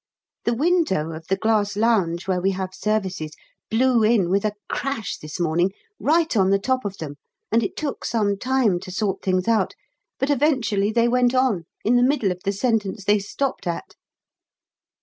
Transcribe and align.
The 0.45 0.55
window 0.55 1.11
of 1.11 1.27
the 1.27 1.35
glass 1.35 1.75
lounge 1.75 2.27
where 2.27 2.41
we 2.41 2.49
have 2.53 2.73
services 2.73 3.33
blew 3.69 4.01
in 4.01 4.31
with 4.31 4.43
a 4.45 4.55
crash 4.67 5.15
this 5.19 5.39
morning, 5.39 5.73
right 5.99 6.35
on 6.35 6.49
the 6.49 6.57
top 6.57 6.85
of 6.85 6.97
them, 6.97 7.17
and 7.51 7.61
it 7.61 7.77
took 7.77 8.03
some 8.03 8.35
time 8.39 8.79
to 8.79 8.89
sort 8.89 9.21
things 9.21 9.47
out, 9.47 9.75
but 10.17 10.31
eventually 10.31 10.91
they 10.91 11.07
went 11.07 11.35
on, 11.35 11.65
in 11.85 11.97
the 11.97 12.01
middle 12.03 12.31
of 12.31 12.41
the 12.43 12.51
sentence 12.51 13.03
they 13.03 13.19
stopped 13.19 13.67
at. 13.67 13.93